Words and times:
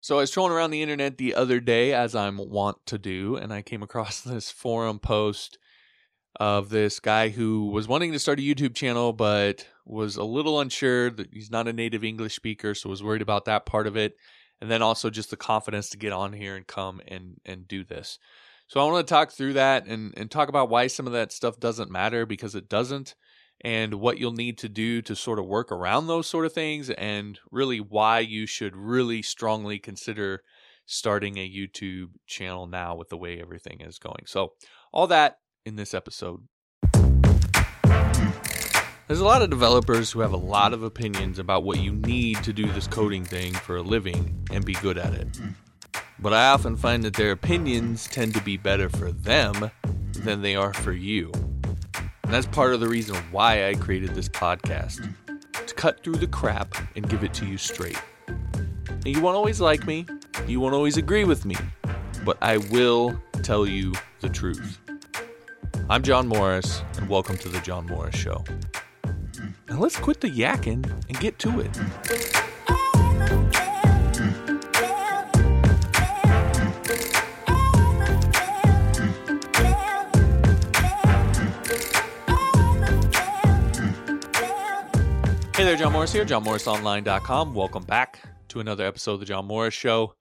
So 0.00 0.16
I 0.16 0.20
was 0.20 0.30
trolling 0.30 0.52
around 0.52 0.70
the 0.70 0.82
internet 0.82 1.18
the 1.18 1.34
other 1.34 1.60
day, 1.60 1.92
as 1.92 2.14
I'm 2.14 2.38
wont 2.38 2.78
to 2.86 2.98
do, 2.98 3.36
and 3.36 3.52
I 3.52 3.62
came 3.62 3.82
across 3.82 4.20
this 4.22 4.50
forum 4.50 4.98
post 4.98 5.58
of 6.38 6.68
this 6.68 7.00
guy 7.00 7.30
who 7.30 7.66
was 7.66 7.88
wanting 7.88 8.12
to 8.12 8.18
start 8.18 8.38
a 8.38 8.42
YouTube 8.42 8.74
channel, 8.74 9.12
but 9.12 9.66
was 9.84 10.16
a 10.16 10.24
little 10.24 10.60
unsure 10.60 11.10
that 11.10 11.32
he's 11.32 11.50
not 11.50 11.66
a 11.66 11.72
native 11.72 12.04
English 12.04 12.36
speaker, 12.36 12.74
so 12.74 12.88
was 12.88 13.02
worried 13.02 13.22
about 13.22 13.46
that 13.46 13.66
part 13.66 13.86
of 13.86 13.96
it, 13.96 14.14
and 14.60 14.70
then 14.70 14.82
also 14.82 15.10
just 15.10 15.30
the 15.30 15.36
confidence 15.36 15.90
to 15.90 15.96
get 15.96 16.12
on 16.12 16.32
here 16.32 16.54
and 16.54 16.66
come 16.66 17.00
and 17.08 17.40
and 17.44 17.66
do 17.66 17.82
this. 17.82 18.18
So 18.68 18.80
I 18.80 18.84
want 18.84 19.04
to 19.06 19.10
talk 19.10 19.32
through 19.32 19.54
that 19.54 19.86
and 19.86 20.14
and 20.16 20.30
talk 20.30 20.48
about 20.48 20.68
why 20.68 20.86
some 20.86 21.06
of 21.06 21.12
that 21.14 21.32
stuff 21.32 21.58
doesn't 21.58 21.90
matter 21.90 22.24
because 22.26 22.54
it 22.54 22.68
doesn't, 22.68 23.16
and 23.62 23.94
what 23.94 24.18
you'll 24.18 24.32
need 24.32 24.58
to 24.58 24.68
do 24.68 25.02
to 25.02 25.16
sort 25.16 25.38
of 25.38 25.46
work 25.46 25.72
around 25.72 26.06
those 26.06 26.26
sort 26.26 26.46
of 26.46 26.52
things, 26.52 26.90
and 26.90 27.38
really 27.50 27.80
why 27.80 28.20
you 28.20 28.46
should 28.46 28.76
really 28.76 29.22
strongly 29.22 29.78
consider 29.78 30.42
starting 30.86 31.36
a 31.36 31.48
YouTube 31.48 32.08
channel 32.26 32.66
now 32.66 32.94
with 32.94 33.08
the 33.08 33.16
way 33.16 33.40
everything 33.40 33.80
is 33.80 33.98
going. 33.98 34.24
So 34.26 34.52
all 34.92 35.06
that 35.08 35.38
in 35.66 35.76
this 35.76 35.92
episode. 35.92 36.40
There's 39.06 39.20
a 39.20 39.24
lot 39.24 39.40
of 39.40 39.48
developers 39.48 40.12
who 40.12 40.20
have 40.20 40.32
a 40.32 40.38
lot 40.38 40.74
of 40.74 40.82
opinions 40.82 41.38
about 41.38 41.64
what 41.64 41.80
you 41.80 41.92
need 41.92 42.42
to 42.44 42.52
do 42.52 42.70
this 42.72 42.86
coding 42.86 43.24
thing 43.24 43.54
for 43.54 43.76
a 43.76 43.82
living 43.82 44.46
and 44.50 44.64
be 44.64 44.74
good 44.74 44.98
at 44.98 45.14
it. 45.14 45.40
But 46.18 46.34
I 46.34 46.50
often 46.50 46.76
find 46.76 47.02
that 47.04 47.14
their 47.14 47.30
opinions 47.30 48.06
tend 48.06 48.34
to 48.34 48.42
be 48.42 48.58
better 48.58 48.90
for 48.90 49.10
them 49.10 49.70
than 50.12 50.42
they 50.42 50.56
are 50.56 50.74
for 50.74 50.92
you. 50.92 51.32
And 52.28 52.34
that's 52.34 52.46
part 52.46 52.74
of 52.74 52.80
the 52.80 52.88
reason 52.88 53.16
why 53.32 53.70
I 53.70 53.74
created 53.74 54.10
this 54.10 54.28
podcast 54.28 55.14
to 55.66 55.74
cut 55.74 56.04
through 56.04 56.16
the 56.16 56.26
crap 56.26 56.74
and 56.94 57.08
give 57.08 57.24
it 57.24 57.32
to 57.32 57.46
you 57.46 57.56
straight. 57.56 57.98
And 58.26 59.06
you 59.06 59.22
won't 59.22 59.34
always 59.34 59.62
like 59.62 59.86
me, 59.86 60.04
you 60.46 60.60
won't 60.60 60.74
always 60.74 60.98
agree 60.98 61.24
with 61.24 61.46
me, 61.46 61.56
but 62.26 62.36
I 62.42 62.58
will 62.58 63.18
tell 63.42 63.64
you 63.64 63.94
the 64.20 64.28
truth. 64.28 64.78
I'm 65.88 66.02
John 66.02 66.28
Morris, 66.28 66.82
and 66.98 67.08
welcome 67.08 67.38
to 67.38 67.48
The 67.48 67.60
John 67.60 67.86
Morris 67.86 68.16
Show. 68.16 68.44
Now 69.70 69.78
let's 69.78 69.96
quit 69.96 70.20
the 70.20 70.28
yakking 70.28 70.84
and 71.08 71.18
get 71.20 71.38
to 71.38 71.60
it. 71.60 71.80
There, 85.68 85.76
John 85.76 85.92
Morris 85.92 86.14
here, 86.14 86.24
johnmorrisonline.com. 86.24 87.54
Welcome 87.54 87.82
back 87.82 88.22
to 88.48 88.60
another 88.60 88.86
episode 88.86 89.12
of 89.12 89.20
The 89.20 89.26
John 89.26 89.44
Morris 89.44 89.74
Show. 89.74 90.14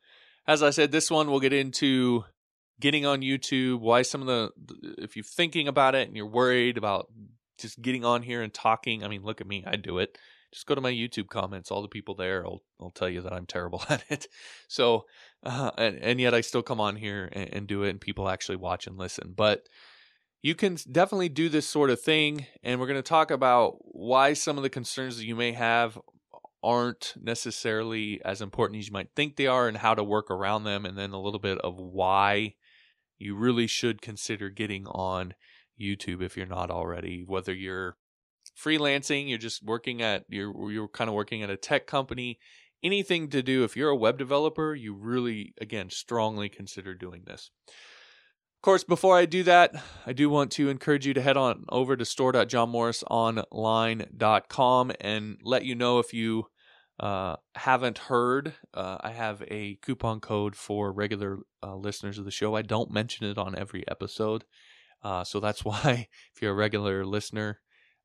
As 0.46 0.62
I 0.62 0.72
said, 0.72 0.92
this 0.92 1.10
one 1.10 1.32
we'll 1.32 1.40
get 1.40 1.54
into 1.54 2.26
getting 2.82 3.06
on 3.06 3.22
YouTube, 3.22 3.80
why 3.80 4.02
some 4.02 4.22
of 4.22 4.28
the, 4.28 4.52
if 4.98 5.16
you're 5.16 5.24
thinking 5.24 5.70
about 5.70 5.96
it 5.96 6.06
and 6.06 6.18
you're 6.18 6.28
worried 6.28 6.78
about 6.78 7.08
just 7.58 7.82
getting 7.82 8.04
on 8.04 8.24
here 8.24 8.42
and 8.42 8.54
talking, 8.54 9.06
I 9.06 9.08
mean, 9.08 9.24
look 9.24 9.40
at 9.40 9.48
me, 9.48 9.64
I 9.66 9.78
do 9.78 10.00
it. 10.00 10.18
Just 10.54 10.66
go 10.66 10.76
to 10.76 10.82
my 10.82 10.92
YouTube 10.92 11.30
comments. 11.30 11.72
All 11.72 11.82
the 11.82 11.88
people 11.88 12.16
there 12.16 12.44
will, 12.44 12.62
will 12.78 12.92
tell 12.92 13.08
you 13.08 13.22
that 13.22 13.32
I'm 13.32 13.46
terrible 13.46 13.82
at 13.90 14.04
it. 14.10 14.28
So, 14.68 15.06
uh, 15.46 15.72
and, 15.78 15.98
and 16.00 16.20
yet 16.20 16.34
I 16.34 16.42
still 16.42 16.62
come 16.62 16.82
on 16.82 16.98
here 16.98 17.30
and, 17.32 17.54
and 17.54 17.68
do 17.68 17.84
it, 17.84 17.92
and 17.92 18.02
people 18.02 18.28
actually 18.28 18.58
watch 18.58 18.86
and 18.86 18.98
listen. 18.98 19.34
But 19.34 19.70
you 20.48 20.56
can 20.56 20.78
definitely 20.90 21.28
do 21.28 21.50
this 21.50 21.68
sort 21.68 21.90
of 21.90 22.00
thing. 22.00 22.46
And 22.64 22.80
we're 22.80 22.88
going 22.88 22.96
to 22.96 23.02
talk 23.02 23.32
about 23.32 23.80
why 23.82 24.32
some 24.32 24.56
of 24.56 24.64
the 24.64 24.70
concerns 24.70 25.18
that 25.18 25.26
you 25.26 25.36
may 25.36 25.52
have 25.52 26.00
aren't 26.64 27.16
necessarily 27.22 28.22
as 28.24 28.42
important 28.42 28.80
as 28.80 28.88
you 28.88 28.94
might 28.94 29.10
think 29.14 29.36
they 29.36 29.48
are 29.48 29.68
and 29.68 29.76
how 29.76 29.94
to 29.94 30.06
work 30.06 30.32
around 30.32 30.64
them. 30.64 30.86
And 30.86 30.98
then 30.98 31.12
a 31.12 31.20
little 31.20 31.42
bit 31.42 31.58
of 31.58 31.76
why 31.76 32.56
you 33.18 33.36
really 33.36 33.68
should 33.68 34.02
consider 34.02 34.50
getting 34.50 34.88
on 34.88 35.34
YouTube 35.78 36.22
if 36.22 36.38
you're 36.38 36.46
not 36.46 36.72
already, 36.72 37.26
whether 37.28 37.54
you're 37.54 37.98
freelancing, 38.58 39.28
you're 39.28 39.38
just 39.38 39.66
working 39.66 40.02
at 40.02 40.24
you're 40.30 40.72
you're 40.72 40.88
kind 40.88 41.10
of 41.10 41.14
working 41.14 41.44
at 41.44 41.50
a 41.50 41.58
tech 41.58 41.88
company, 41.88 42.40
anything 42.82 43.30
to 43.32 43.44
do 43.44 43.66
if 43.66 43.76
you're 43.76 43.90
a 43.90 43.98
web 43.98 44.18
developer, 44.18 44.74
you 44.74 44.94
really 44.94 45.54
again 45.60 45.90
strongly 45.90 46.48
consider 46.48 46.96
doing 46.96 47.24
this. 47.26 47.52
Of 48.58 48.62
course, 48.64 48.84
before 48.84 49.16
I 49.16 49.28
do 49.28 49.44
that, 49.44 49.76
I 50.06 50.12
do 50.14 50.32
want 50.32 50.52
to 50.54 50.70
encourage 50.70 51.06
you 51.06 51.14
to 51.14 51.22
head 51.22 51.38
on 51.38 51.66
over 51.70 51.96
to 51.96 52.04
store.johnmorrisonline.com 52.04 54.92
and 55.00 55.38
let 55.44 55.64
you 55.64 55.76
know 55.76 56.00
if 56.00 56.12
you 56.12 56.48
uh, 57.00 57.36
haven't 57.54 58.00
heard, 58.00 58.56
uh, 58.74 58.98
I 59.00 59.12
have 59.12 59.44
a 59.48 59.76
coupon 59.84 60.22
code 60.22 60.56
for 60.56 60.92
regular 60.92 61.38
uh, 61.62 61.76
listeners 61.76 62.18
of 62.18 62.26
the 62.26 62.32
show. 62.32 62.56
I 62.56 62.64
don't 62.64 62.90
mention 62.90 63.28
it 63.28 63.38
on 63.38 63.56
every 63.56 63.88
episode. 63.88 64.44
Uh, 65.04 65.24
so 65.24 65.40
that's 65.40 65.64
why, 65.66 66.08
if 66.36 66.42
you're 66.42 66.54
a 66.54 66.56
regular 66.56 67.06
listener, 67.06 67.60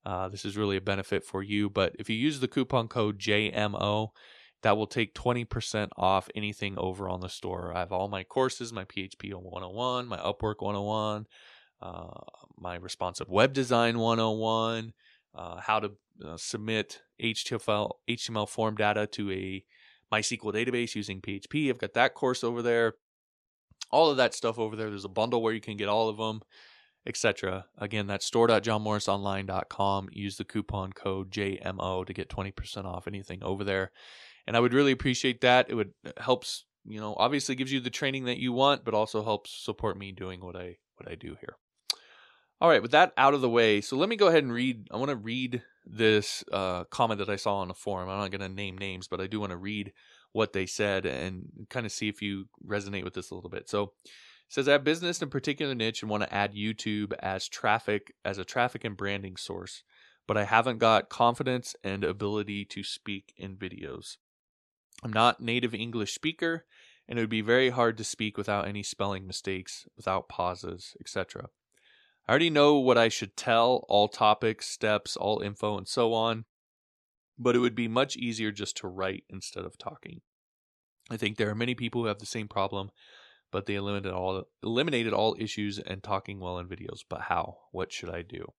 uh, 0.04 0.28
this 0.28 0.44
is 0.44 0.58
really 0.58 0.76
a 0.76 0.82
benefit 0.82 1.24
for 1.24 1.42
you. 1.42 1.70
But 1.70 1.96
if 1.98 2.10
you 2.10 2.16
use 2.16 2.40
the 2.40 2.48
coupon 2.48 2.88
code 2.88 3.18
JMO, 3.18 4.10
that 4.62 4.76
will 4.76 4.86
take 4.86 5.14
20% 5.14 5.88
off 5.96 6.28
anything 6.34 6.74
over 6.78 7.08
on 7.08 7.20
the 7.20 7.28
store. 7.28 7.72
I 7.74 7.80
have 7.80 7.92
all 7.92 8.08
my 8.08 8.24
courses, 8.24 8.72
my 8.72 8.84
PHP 8.84 9.34
101, 9.34 10.06
my 10.06 10.18
Upwork 10.18 10.56
101, 10.60 11.26
uh, 11.80 12.06
my 12.56 12.76
responsive 12.76 13.28
web 13.28 13.52
design 13.52 13.98
101, 13.98 14.92
uh, 15.34 15.60
how 15.60 15.80
to 15.80 15.92
uh, 16.24 16.36
submit 16.36 17.02
HTML, 17.20 17.90
HTML 18.08 18.48
form 18.48 18.76
data 18.76 19.06
to 19.08 19.30
a 19.32 19.64
MySQL 20.12 20.54
database 20.54 20.94
using 20.94 21.20
PHP. 21.20 21.68
I've 21.68 21.78
got 21.78 21.94
that 21.94 22.14
course 22.14 22.44
over 22.44 22.62
there. 22.62 22.94
All 23.90 24.10
of 24.10 24.16
that 24.18 24.34
stuff 24.34 24.58
over 24.58 24.76
there. 24.76 24.90
There's 24.90 25.04
a 25.04 25.08
bundle 25.08 25.42
where 25.42 25.52
you 25.52 25.60
can 25.60 25.76
get 25.76 25.88
all 25.88 26.08
of 26.08 26.16
them 26.16 26.42
etc. 27.06 27.66
Again, 27.78 28.06
that's 28.06 28.26
store.johnmorrisonline.com. 28.26 30.08
Use 30.12 30.36
the 30.36 30.44
coupon 30.44 30.92
code 30.92 31.30
JMO 31.30 32.06
to 32.06 32.12
get 32.12 32.28
20% 32.28 32.84
off 32.84 33.06
anything 33.06 33.42
over 33.42 33.64
there. 33.64 33.90
And 34.46 34.56
I 34.56 34.60
would 34.60 34.74
really 34.74 34.92
appreciate 34.92 35.40
that. 35.42 35.70
It 35.70 35.74
would 35.74 35.92
uh, 36.06 36.10
helps, 36.18 36.64
you 36.84 37.00
know, 37.00 37.14
obviously 37.16 37.54
gives 37.54 37.72
you 37.72 37.80
the 37.80 37.90
training 37.90 38.24
that 38.24 38.38
you 38.38 38.52
want, 38.52 38.84
but 38.84 38.94
also 38.94 39.22
helps 39.22 39.50
support 39.64 39.96
me 39.96 40.12
doing 40.12 40.40
what 40.40 40.56
I 40.56 40.76
what 40.96 41.10
I 41.10 41.14
do 41.14 41.36
here. 41.40 41.56
All 42.60 42.68
right, 42.68 42.82
with 42.82 42.92
that 42.92 43.12
out 43.16 43.34
of 43.34 43.40
the 43.40 43.50
way, 43.50 43.80
so 43.80 43.96
let 43.96 44.08
me 44.08 44.14
go 44.14 44.28
ahead 44.28 44.44
and 44.44 44.52
read. 44.52 44.86
I 44.92 44.96
want 44.96 45.10
to 45.10 45.16
read 45.16 45.62
this 45.84 46.44
uh, 46.52 46.84
comment 46.84 47.18
that 47.18 47.28
I 47.28 47.34
saw 47.34 47.56
on 47.56 47.66
the 47.66 47.74
forum. 47.74 48.08
I'm 48.08 48.20
not 48.20 48.30
going 48.30 48.40
to 48.40 48.48
name 48.48 48.78
names, 48.78 49.08
but 49.08 49.20
I 49.20 49.26
do 49.26 49.40
want 49.40 49.50
to 49.50 49.56
read 49.56 49.92
what 50.30 50.52
they 50.52 50.66
said 50.66 51.04
and 51.04 51.66
kind 51.70 51.86
of 51.86 51.90
see 51.90 52.08
if 52.08 52.22
you 52.22 52.46
resonate 52.64 53.02
with 53.02 53.14
this 53.14 53.30
a 53.30 53.34
little 53.34 53.50
bit. 53.50 53.68
So, 53.68 53.94
says 54.48 54.68
I 54.68 54.72
have 54.72 54.84
business 54.84 55.20
in 55.20 55.28
a 55.28 55.30
particular 55.30 55.74
niche 55.74 56.02
and 56.02 56.10
want 56.10 56.22
to 56.22 56.32
add 56.32 56.54
YouTube 56.54 57.14
as 57.20 57.48
traffic 57.48 58.14
as 58.24 58.38
a 58.38 58.44
traffic 58.44 58.84
and 58.84 58.96
branding 58.96 59.36
source, 59.36 59.82
but 60.28 60.36
I 60.36 60.44
haven't 60.44 60.78
got 60.78 61.08
confidence 61.08 61.74
and 61.82 62.04
ability 62.04 62.64
to 62.66 62.84
speak 62.84 63.32
in 63.36 63.56
videos. 63.56 64.18
I'm 65.02 65.12
not 65.12 65.40
native 65.40 65.74
English 65.74 66.14
speaker 66.14 66.64
and 67.08 67.18
it 67.18 67.22
would 67.22 67.30
be 67.30 67.40
very 67.40 67.70
hard 67.70 67.98
to 67.98 68.04
speak 68.04 68.38
without 68.38 68.68
any 68.68 68.82
spelling 68.82 69.26
mistakes, 69.26 69.86
without 69.96 70.28
pauses, 70.28 70.94
etc. 71.00 71.48
I 72.26 72.30
already 72.30 72.50
know 72.50 72.78
what 72.78 72.96
I 72.96 73.08
should 73.08 73.36
tell, 73.36 73.84
all 73.88 74.08
topics, 74.08 74.68
steps, 74.68 75.16
all 75.16 75.40
info 75.40 75.76
and 75.76 75.88
so 75.88 76.14
on, 76.14 76.44
but 77.38 77.56
it 77.56 77.58
would 77.58 77.74
be 77.74 77.88
much 77.88 78.16
easier 78.16 78.52
just 78.52 78.76
to 78.78 78.88
write 78.88 79.24
instead 79.28 79.64
of 79.64 79.76
talking. 79.76 80.20
I 81.10 81.16
think 81.16 81.36
there 81.36 81.50
are 81.50 81.54
many 81.54 81.74
people 81.74 82.02
who 82.02 82.08
have 82.08 82.20
the 82.20 82.26
same 82.26 82.46
problem 82.46 82.90
but 83.52 83.66
they 83.66 83.76
eliminated 83.76 84.12
all 84.12 84.44
eliminated 84.64 85.12
all 85.12 85.36
issues 85.38 85.78
and 85.78 86.02
talking 86.02 86.40
well 86.40 86.58
in 86.58 86.66
videos. 86.66 87.00
But 87.08 87.22
how? 87.22 87.58
What 87.70 87.92
should 87.92 88.10
I 88.10 88.22
do? 88.22 88.52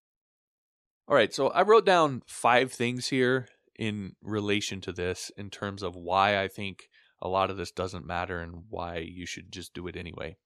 All 1.09 1.17
right, 1.17 1.35
so 1.35 1.49
I 1.49 1.63
wrote 1.63 1.85
down 1.85 2.23
five 2.27 2.71
things 2.71 3.09
here 3.09 3.49
in 3.83 4.13
relation 4.23 4.81
to 4.81 4.93
this 4.93 5.33
in 5.37 5.51
terms 5.51 5.83
of 5.83 5.97
why 5.97 6.41
I 6.41 6.47
think 6.47 6.89
a 7.21 7.27
lot 7.27 7.51
of 7.51 7.57
this 7.57 7.73
doesn't 7.73 8.07
matter 8.07 8.39
and 8.39 8.63
why 8.71 8.99
you 8.99 9.27
should 9.27 9.51
just 9.51 9.75
do 9.75 9.89
it 9.89 9.97
anyway. 9.97 10.37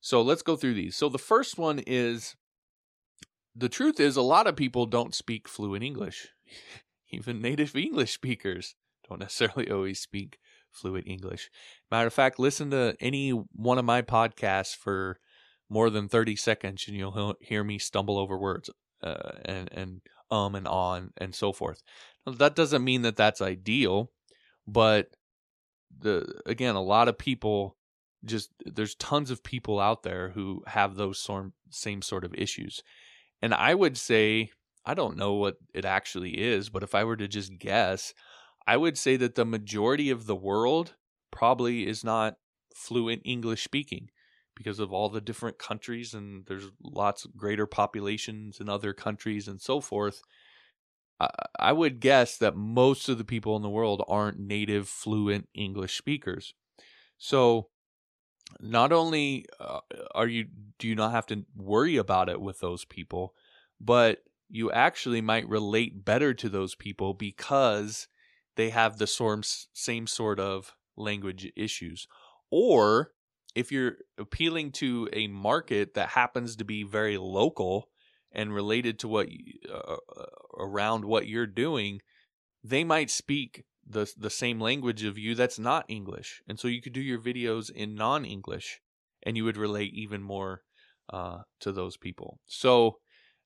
So 0.00 0.22
let's 0.22 0.40
go 0.40 0.56
through 0.56 0.72
these. 0.72 0.96
So 0.96 1.10
the 1.10 1.18
first 1.18 1.58
one 1.58 1.78
is 1.86 2.36
the 3.54 3.68
truth 3.68 4.00
is 4.00 4.16
a 4.16 4.22
lot 4.22 4.46
of 4.46 4.56
people 4.56 4.86
don't 4.86 5.14
speak 5.14 5.46
fluent 5.46 5.84
English. 5.84 6.28
Even 7.10 7.42
native 7.42 7.76
English 7.76 8.14
speakers 8.14 8.76
don't 9.10 9.20
necessarily 9.20 9.70
always 9.70 10.00
speak 10.00 10.38
fluent 10.70 11.06
English. 11.06 11.50
Matter 11.90 12.06
of 12.06 12.14
fact, 12.14 12.38
listen 12.38 12.70
to 12.70 12.96
any 12.98 13.28
one 13.28 13.76
of 13.76 13.84
my 13.84 14.00
podcasts 14.00 14.74
for 14.74 15.18
more 15.68 15.90
than 15.90 16.08
30 16.08 16.34
seconds 16.36 16.86
and 16.88 16.96
you'll 16.96 17.34
hear 17.42 17.62
me 17.62 17.78
stumble 17.78 18.16
over 18.16 18.38
words 18.38 18.70
uh, 19.02 19.32
and, 19.44 19.68
and 19.70 20.00
um 20.30 20.54
and 20.54 20.66
on 20.66 21.10
and 21.18 21.34
so 21.34 21.52
forth. 21.52 21.82
That 22.26 22.56
doesn't 22.56 22.84
mean 22.84 23.02
that 23.02 23.16
that's 23.16 23.40
ideal, 23.40 24.10
but 24.66 25.10
the 25.98 26.40
again, 26.46 26.74
a 26.74 26.82
lot 26.82 27.08
of 27.08 27.18
people 27.18 27.76
just 28.24 28.50
there's 28.64 28.94
tons 28.94 29.30
of 29.30 29.42
people 29.44 29.78
out 29.78 30.02
there 30.02 30.30
who 30.30 30.62
have 30.66 30.94
those 30.94 31.28
same 31.70 32.02
sort 32.02 32.24
of 32.24 32.34
issues. 32.34 32.82
And 33.42 33.52
I 33.52 33.74
would 33.74 33.98
say 33.98 34.50
I 34.86 34.94
don't 34.94 35.16
know 35.16 35.34
what 35.34 35.56
it 35.74 35.84
actually 35.84 36.40
is, 36.40 36.68
but 36.68 36.82
if 36.82 36.94
I 36.94 37.04
were 37.04 37.16
to 37.16 37.28
just 37.28 37.58
guess, 37.58 38.14
I 38.66 38.76
would 38.76 38.98
say 38.98 39.16
that 39.16 39.34
the 39.34 39.44
majority 39.44 40.10
of 40.10 40.26
the 40.26 40.36
world 40.36 40.94
probably 41.30 41.86
is 41.86 42.04
not 42.04 42.36
fluent 42.74 43.22
English 43.24 43.64
speaking 43.64 44.08
because 44.54 44.78
of 44.78 44.92
all 44.92 45.08
the 45.08 45.20
different 45.20 45.58
countries 45.58 46.14
and 46.14 46.46
there's 46.46 46.70
lots 46.82 47.26
greater 47.36 47.66
populations 47.66 48.60
in 48.60 48.68
other 48.68 48.92
countries 48.92 49.48
and 49.48 49.60
so 49.60 49.80
forth. 49.80 50.22
I, 51.20 51.72
would 51.72 52.00
guess 52.00 52.36
that 52.38 52.56
most 52.56 53.08
of 53.08 53.18
the 53.18 53.24
people 53.24 53.56
in 53.56 53.62
the 53.62 53.70
world 53.70 54.02
aren't 54.08 54.38
native 54.38 54.88
fluent 54.88 55.48
English 55.54 55.96
speakers. 55.96 56.54
So 57.18 57.68
not 58.60 58.92
only 58.92 59.46
uh, 59.60 59.80
are 60.14 60.26
you 60.26 60.46
do 60.78 60.88
you 60.88 60.94
not 60.94 61.12
have 61.12 61.26
to 61.26 61.44
worry 61.56 61.96
about 61.96 62.28
it 62.28 62.40
with 62.40 62.60
those 62.60 62.84
people, 62.84 63.34
but 63.80 64.18
you 64.48 64.70
actually 64.70 65.20
might 65.20 65.48
relate 65.48 66.04
better 66.04 66.34
to 66.34 66.48
those 66.48 66.74
people 66.74 67.14
because 67.14 68.08
they 68.56 68.70
have 68.70 68.98
the 68.98 69.06
same 69.72 70.06
sort 70.06 70.38
of 70.38 70.74
language 70.96 71.50
issues. 71.56 72.06
Or 72.50 73.12
if 73.54 73.72
you're 73.72 73.96
appealing 74.18 74.72
to 74.72 75.08
a 75.12 75.26
market 75.28 75.94
that 75.94 76.10
happens 76.10 76.56
to 76.56 76.64
be 76.64 76.82
very 76.82 77.18
local 77.18 77.88
and 78.34 78.52
related 78.52 78.98
to 78.98 79.08
what 79.08 79.28
uh, 79.72 79.96
uh, 79.96 80.26
around 80.58 81.04
what 81.04 81.28
you're 81.28 81.46
doing, 81.46 82.00
they 82.62 82.84
might 82.84 83.10
speak 83.10 83.64
the 83.86 84.10
the 84.16 84.30
same 84.30 84.60
language 84.60 85.04
of 85.04 85.18
you 85.18 85.34
that's 85.34 85.58
not 85.58 85.84
English, 85.88 86.42
and 86.48 86.58
so 86.58 86.68
you 86.68 86.82
could 86.82 86.92
do 86.92 87.00
your 87.00 87.20
videos 87.20 87.70
in 87.70 87.94
non-English, 87.94 88.80
and 89.22 89.36
you 89.36 89.44
would 89.44 89.56
relate 89.56 89.92
even 89.94 90.22
more 90.22 90.62
uh, 91.12 91.38
to 91.60 91.72
those 91.72 91.96
people. 91.96 92.40
So 92.46 92.98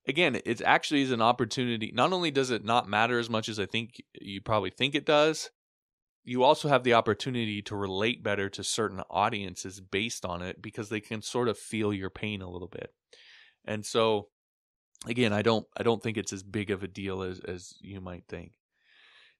again, 0.06 0.40
it 0.44 0.62
actually 0.62 1.02
is 1.02 1.12
an 1.12 1.22
opportunity. 1.22 1.92
Not 1.94 2.12
only 2.12 2.30
does 2.30 2.50
it 2.50 2.64
not 2.64 2.88
matter 2.88 3.18
as 3.18 3.28
much 3.28 3.48
as 3.48 3.60
I 3.60 3.66
think 3.66 3.90
you 4.20 4.40
probably 4.40 4.70
think 4.70 4.94
it 4.94 5.04
does, 5.04 5.50
you 6.24 6.42
also 6.42 6.68
have 6.68 6.84
the 6.84 6.94
opportunity 6.94 7.62
to 7.62 7.76
relate 7.76 8.22
better 8.22 8.48
to 8.50 8.64
certain 8.64 9.02
audiences 9.10 9.80
based 9.80 10.24
on 10.24 10.42
it 10.42 10.62
because 10.62 10.88
they 10.88 11.00
can 11.00 11.22
sort 11.22 11.48
of 11.48 11.58
feel 11.58 11.92
your 11.92 12.10
pain 12.10 12.42
a 12.42 12.50
little 12.50 12.68
bit. 12.68 12.90
And 13.64 13.84
so 13.84 14.28
again, 15.06 15.32
I 15.32 15.42
don't 15.42 15.66
I 15.76 15.82
don't 15.82 16.02
think 16.02 16.16
it's 16.16 16.32
as 16.32 16.42
big 16.42 16.70
of 16.70 16.82
a 16.82 16.88
deal 16.88 17.22
as 17.22 17.40
as 17.40 17.74
you 17.80 18.00
might 18.00 18.24
think. 18.28 18.52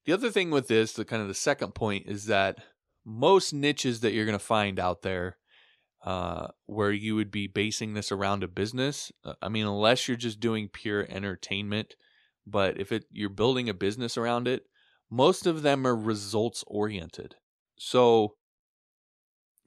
The 0.04 0.12
other 0.12 0.30
thing 0.30 0.50
with 0.50 0.68
this, 0.68 0.92
the 0.92 1.04
kind 1.04 1.20
of 1.22 1.28
the 1.28 1.34
second 1.34 1.74
point 1.74 2.06
is 2.06 2.26
that 2.26 2.58
most 3.04 3.52
niches 3.52 4.00
that 4.00 4.12
you're 4.12 4.24
going 4.24 4.38
to 4.38 4.44
find 4.44 4.78
out 4.78 5.02
there 5.02 5.36
uh, 6.04 6.48
where 6.66 6.92
you 6.92 7.16
would 7.16 7.30
be 7.30 7.46
basing 7.46 7.94
this 7.94 8.12
around 8.12 8.42
a 8.42 8.48
business. 8.48 9.10
Uh, 9.24 9.34
I 9.42 9.48
mean, 9.48 9.66
unless 9.66 10.06
you're 10.06 10.16
just 10.16 10.40
doing 10.40 10.68
pure 10.72 11.06
entertainment, 11.08 11.94
but 12.46 12.80
if 12.80 12.92
it 12.92 13.04
you're 13.10 13.28
building 13.28 13.68
a 13.68 13.74
business 13.74 14.16
around 14.16 14.48
it, 14.48 14.64
most 15.10 15.46
of 15.46 15.62
them 15.62 15.86
are 15.86 15.96
results 15.96 16.64
oriented. 16.66 17.36
So 17.78 18.34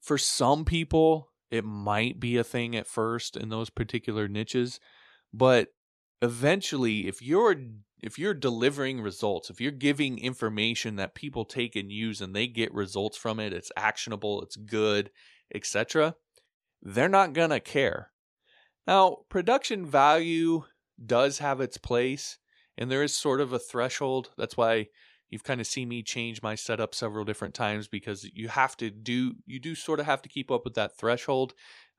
for 0.02 0.18
some 0.18 0.66
people, 0.66 1.30
it 1.50 1.66
might 1.66 2.20
be 2.20 2.38
a 2.38 2.44
thing 2.44 2.76
at 2.76 2.88
first 2.88 3.36
in 3.36 3.50
those 3.50 3.70
particular 3.70 4.28
niches, 4.28 4.80
but 5.34 5.70
eventually 6.22 7.08
if 7.08 7.22
you're 7.22 7.56
if 8.02 8.18
you're 8.18 8.34
delivering 8.34 9.00
results, 9.02 9.50
if 9.50 9.62
you're 9.62 9.72
giving 9.72 10.18
information 10.18 10.96
that 10.96 11.14
people 11.14 11.46
take 11.46 11.76
and 11.76 11.92
use 11.92 12.20
and 12.20 12.36
they 12.36 12.48
get 12.48 12.74
results 12.74 13.16
from 13.16 13.40
it, 13.40 13.54
it's 13.54 13.72
actionable, 13.78 14.42
it's 14.42 14.56
good, 14.56 15.12
etc., 15.54 16.16
they're 16.82 17.08
not 17.08 17.34
going 17.34 17.52
to 17.52 17.60
care. 17.60 18.12
Now, 18.88 19.18
production 19.30 19.86
value 19.86 20.64
does 21.04 21.38
have 21.38 21.62
its 21.62 21.78
place, 21.78 22.40
and 22.76 22.90
there 22.90 23.04
is 23.04 23.16
sort 23.16 23.40
of 23.40 23.54
a 23.54 23.60
threshold. 23.60 24.32
That's 24.36 24.58
why 24.58 24.88
you've 25.30 25.44
kind 25.44 25.62
of 25.62 25.68
seen 25.68 25.88
me 25.88 26.02
change 26.02 26.42
my 26.42 26.56
setup 26.56 26.96
several 26.96 27.24
different 27.24 27.54
times 27.54 27.88
because 27.88 28.30
you 28.34 28.48
have 28.48 28.76
to 28.78 28.90
do 28.90 29.34
you 29.46 29.60
do 29.60 29.76
sort 29.76 30.00
of 30.00 30.06
have 30.06 30.22
to 30.24 30.30
keep 30.30 30.50
up 30.50 30.64
with 30.64 30.74
that 30.74 30.98
threshold. 30.98 31.54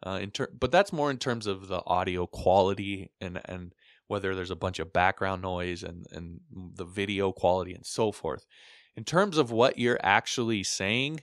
Uh, 0.04 0.18
in 0.20 0.30
ter- 0.32 0.50
but 0.58 0.72
that's 0.72 0.92
more 0.92 1.10
in 1.12 1.18
terms 1.18 1.46
of 1.46 1.68
the 1.68 1.80
audio 1.86 2.26
quality 2.26 3.10
and 3.20 3.40
and 3.44 3.72
whether 4.12 4.34
there's 4.34 4.50
a 4.50 4.56
bunch 4.56 4.78
of 4.78 4.92
background 4.92 5.40
noise 5.40 5.82
and 5.82 6.06
and 6.12 6.40
the 6.52 6.84
video 6.84 7.32
quality 7.32 7.72
and 7.72 7.86
so 7.86 8.12
forth. 8.12 8.44
In 8.94 9.04
terms 9.04 9.38
of 9.38 9.50
what 9.50 9.78
you're 9.78 9.98
actually 10.02 10.62
saying, 10.64 11.22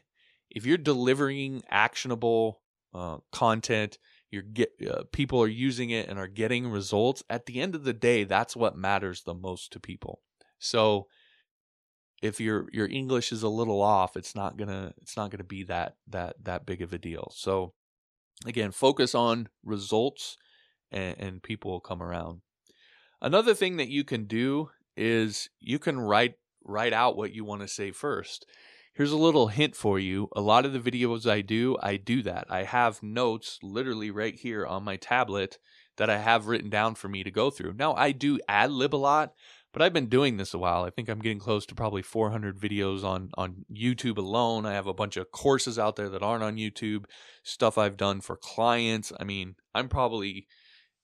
if 0.50 0.66
you're 0.66 0.76
delivering 0.76 1.62
actionable 1.70 2.62
uh, 2.92 3.18
content 3.32 4.00
you're 4.32 4.42
get 4.42 4.72
uh, 4.90 5.04
people 5.12 5.40
are 5.40 5.48
using 5.68 5.92
it 5.92 6.10
and 6.10 6.18
are 6.18 6.28
getting 6.28 6.68
results 6.68 7.22
at 7.30 7.46
the 7.46 7.62
end 7.62 7.76
of 7.76 7.84
the 7.84 7.94
day 7.94 8.24
that's 8.24 8.56
what 8.56 8.76
matters 8.76 9.22
the 9.22 9.36
most 9.36 9.72
to 9.72 9.80
people. 9.80 10.22
So 10.58 11.06
if 12.24 12.42
your 12.42 12.68
your 12.74 12.88
english 12.88 13.32
is 13.32 13.44
a 13.44 13.50
little 13.50 13.82
off 13.84 14.18
it's 14.18 14.34
not 14.34 14.58
gonna 14.58 14.94
it's 15.00 15.16
not 15.16 15.30
gonna 15.30 15.44
be 15.44 15.64
that 15.64 15.96
that 16.08 16.44
that 16.44 16.66
big 16.66 16.82
of 16.82 16.92
a 16.92 16.98
deal. 16.98 17.32
So 17.36 17.74
again 18.48 18.72
focus 18.72 19.14
on 19.14 19.48
results 19.64 20.38
and, 20.92 21.16
and 21.20 21.44
people 21.44 21.70
will 21.70 21.80
come 21.92 22.02
around 22.02 22.42
another 23.22 23.54
thing 23.54 23.78
that 23.78 23.90
you 23.90 24.04
can 24.04 24.26
do 24.26 24.70
is 24.96 25.50
you 25.60 25.80
can 25.80 26.00
write 26.00 26.36
write 26.66 26.94
out 26.94 27.16
what 27.16 27.34
you 27.34 27.46
want 27.46 27.62
to 27.62 27.68
say 27.68 27.92
first 27.92 28.46
Here's 29.00 29.14
a 29.14 29.18
little 29.18 29.48
hint 29.48 29.78
for 29.78 29.98
you. 29.98 30.28
A 30.36 30.42
lot 30.42 30.66
of 30.66 30.74
the 30.74 30.80
videos 30.80 31.26
I 31.26 31.40
do, 31.40 31.78
I 31.82 31.96
do 31.96 32.22
that. 32.24 32.48
I 32.50 32.64
have 32.64 33.02
notes 33.02 33.58
literally 33.64 34.12
right 34.12 34.36
here 34.36 34.66
on 34.66 34.84
my 34.84 34.98
tablet 34.98 35.58
that 35.96 36.10
I 36.10 36.18
have 36.18 36.48
written 36.48 36.70
down 36.70 36.96
for 36.96 37.08
me 37.08 37.24
to 37.24 37.32
go 37.32 37.50
through. 37.50 37.76
Now, 37.76 37.94
I 37.94 38.12
do 38.12 38.42
ad 38.50 38.72
lib 38.72 38.94
a 38.94 38.98
lot, 38.98 39.32
but 39.72 39.82
I've 39.82 39.94
been 39.94 40.10
doing 40.10 40.36
this 40.36 40.54
a 40.54 40.58
while. 40.58 40.84
I 40.84 40.90
think 40.90 41.08
I'm 41.08 41.22
getting 41.22 41.40
close 41.40 41.66
to 41.68 41.76
probably 41.76 42.02
400 42.02 42.60
videos 42.60 43.06
on 43.06 43.30
on 43.36 43.64
YouTube 43.74 44.18
alone. 44.18 44.66
I 44.66 44.74
have 44.74 44.88
a 44.88 44.94
bunch 44.94 45.16
of 45.16 45.32
courses 45.32 45.80
out 45.80 45.96
there 45.96 46.10
that 46.10 46.22
aren't 46.22 46.44
on 46.44 46.58
YouTube, 46.58 47.06
stuff 47.42 47.78
I've 47.78 47.96
done 47.96 48.20
for 48.20 48.36
clients. 48.36 49.14
I 49.18 49.24
mean, 49.24 49.56
I'm 49.74 49.88
probably 49.88 50.48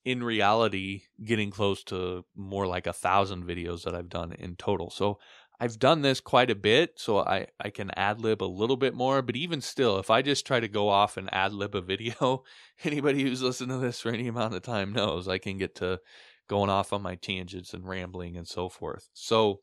in 0.06 0.24
reality 0.24 1.02
getting 1.24 1.50
close 1.50 1.84
to 1.84 2.24
more 2.36 2.68
like 2.68 2.88
a 2.88 2.94
thousand 2.94 3.44
videos 3.44 3.84
that 3.84 3.96
I've 3.96 4.10
done 4.10 4.32
in 4.34 4.56
total. 4.56 4.92
So 4.92 5.20
I've 5.60 5.80
done 5.80 6.02
this 6.02 6.20
quite 6.20 6.52
a 6.52 6.56
bit, 6.56 7.00
so 7.00 7.20
I, 7.20 7.48
I 7.60 7.70
can 7.70 7.90
ad 7.92 8.20
lib 8.20 8.44
a 8.44 8.46
little 8.46 8.78
bit 8.78 8.94
more. 8.94 9.22
But 9.22 9.36
even 9.36 9.62
still, 9.62 9.98
if 9.98 10.10
I 10.10 10.22
just 10.22 10.46
try 10.46 10.60
to 10.60 10.68
go 10.68 10.90
off 10.90 11.18
and 11.18 11.34
ad 11.34 11.54
lib 11.54 11.76
a 11.76 11.82
video, 11.82 12.44
anybody 12.84 13.24
who's 13.24 13.42
listened 13.42 13.72
to 13.72 13.78
this 13.78 14.02
for 14.02 14.10
any 14.10 14.28
amount 14.28 14.54
of 14.54 14.62
time 14.62 14.94
knows 14.94 15.28
I 15.28 15.40
can 15.40 15.58
get 15.58 15.76
to 15.76 16.02
going 16.48 16.70
off 16.70 16.94
on 16.94 17.02
my 17.02 17.16
tangents 17.16 17.74
and 17.74 17.88
rambling 17.88 18.38
and 18.38 18.48
so 18.48 18.70
forth. 18.70 19.10
So 19.14 19.62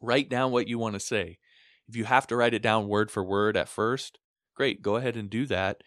write 0.00 0.28
down 0.28 0.52
what 0.52 0.68
you 0.68 0.78
want 0.78 0.94
to 0.94 1.00
say. 1.00 1.38
If 1.88 1.96
you 1.96 2.04
have 2.04 2.26
to 2.26 2.36
write 2.36 2.54
it 2.54 2.62
down 2.62 2.88
word 2.88 3.10
for 3.10 3.24
word 3.24 3.56
at 3.56 3.68
first, 3.68 4.18
great, 4.54 4.82
go 4.82 4.96
ahead 4.96 5.16
and 5.16 5.30
do 5.30 5.46
that. 5.46 5.82